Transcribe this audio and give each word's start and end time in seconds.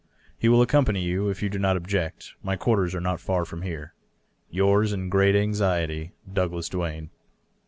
He 0.35 0.49
will 0.49 0.63
accompany. 0.63 1.03
you, 1.03 1.29
if 1.29 1.43
you 1.43 1.49
do 1.49 1.59
not 1.59 1.77
object. 1.77 2.33
My 2.41 2.55
quarters 2.55 2.95
are 2.95 2.99
not 2.99 3.19
far 3.19 3.45
from 3.45 3.61
here." 3.61 3.93
Yours 4.59 4.93
in 4.93 5.09
great 5.09 5.35
anxiety," 5.35 6.13
Douglas 6.41 6.69
Duane." 6.69 7.11